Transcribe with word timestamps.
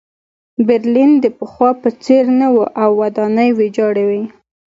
برلین 0.67 1.11
د 1.23 1.25
پخوا 1.37 1.69
په 1.81 1.89
څېر 2.03 2.23
نه 2.39 2.47
و 2.53 2.57
او 2.81 2.89
ودانۍ 3.01 3.49
ویجاړې 3.53 4.03
وې 4.09 4.23